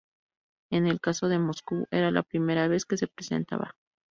En 0.71 0.87
el 0.87 0.99
caso 0.99 1.27
de 1.29 1.37
Moscú, 1.37 1.85
era 1.91 2.09
la 2.09 2.23
primera 2.23 2.67
vez 2.67 2.85
que 2.85 2.97
se 2.97 3.05
presentaba. 3.05 3.75